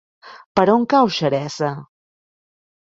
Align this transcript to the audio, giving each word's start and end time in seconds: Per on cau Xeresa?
Per 0.59 0.63
on 0.77 0.87
cau 0.95 1.13
Xeresa? 1.19 1.71